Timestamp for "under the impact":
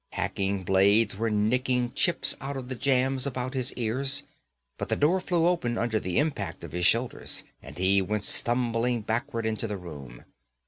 5.77-6.63